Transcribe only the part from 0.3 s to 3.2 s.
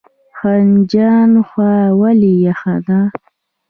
خنجان هوا ولې یخه ده؟